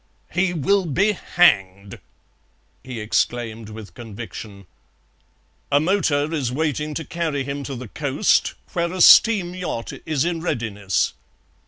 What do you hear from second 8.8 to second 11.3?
a steam yacht is in readiness."